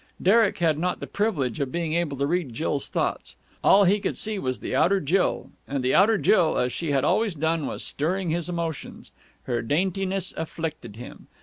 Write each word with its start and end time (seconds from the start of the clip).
Derek 0.19 0.57
had 0.57 0.79
not 0.79 0.99
the 0.99 1.05
privilege 1.05 1.59
of 1.59 1.71
being 1.71 1.93
able 1.93 2.17
to 2.17 2.25
read 2.25 2.55
Jill's 2.55 2.89
thoughts. 2.89 3.35
All 3.63 3.83
he 3.83 3.99
could 3.99 4.17
see 4.17 4.39
was 4.39 4.59
the 4.59 4.75
outer 4.75 4.99
Jill, 4.99 5.51
and 5.67 5.83
the 5.83 5.93
outer 5.93 6.17
Jill, 6.17 6.57
as 6.57 6.73
she 6.73 6.91
had 6.91 7.03
always 7.03 7.35
done, 7.35 7.67
was 7.67 7.83
stirring 7.83 8.31
his 8.31 8.49
emotions. 8.49 9.11
Her 9.43 9.61
daintiness 9.61 10.33
afflicted 10.35 10.95
him. 10.95 11.27